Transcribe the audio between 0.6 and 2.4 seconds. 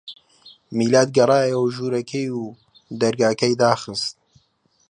میلاد گەڕایەوە ژوورەکەی